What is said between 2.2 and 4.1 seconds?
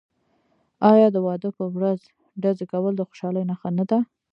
ډزې کول د خوشحالۍ نښه نه ده؟